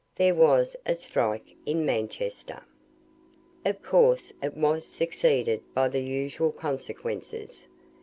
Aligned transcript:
There 0.15 0.33
was 0.33 0.75
a 0.83 0.95
strike 0.95 1.55
in 1.63 1.85
Manchester. 1.85 2.63
Of 3.63 3.83
course 3.83 4.33
it 4.41 4.57
was 4.57 4.83
succeeded 4.83 5.61
by 5.75 5.89
the 5.89 6.01
usual 6.01 6.51
consequences. 6.51 7.67